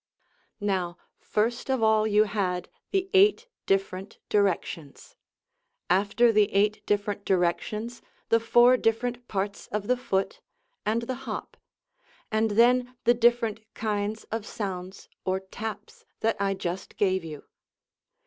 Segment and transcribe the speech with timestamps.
[0.59, 5.15] Now, first of all you had the eight different directions;
[5.91, 10.41] after the eight different directions the four different parts of the foot
[10.87, 11.55] and the "hop,"
[12.31, 17.43] and then the different kinds of sounds or taps that I just gave you.